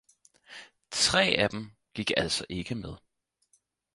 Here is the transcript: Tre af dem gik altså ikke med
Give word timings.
Tre 0.91 1.23
af 1.37 1.49
dem 1.49 1.71
gik 1.93 2.11
altså 2.17 2.45
ikke 2.49 2.75
med 2.75 2.95